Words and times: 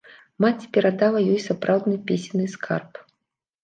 Маці 0.45 0.69
перадала 0.77 1.23
ёй 1.33 1.39
сапраўдны 1.49 2.01
песенны 2.09 2.53
скарб. 2.59 2.91